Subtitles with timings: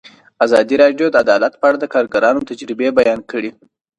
[0.45, 3.49] ازادي راډیو د عدالت په اړه د کارګرانو تجربې بیان کړي.